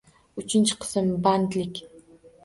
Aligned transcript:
Uchinchi 0.41 0.77
qism. 0.85 1.11
Bandlik 1.27 1.83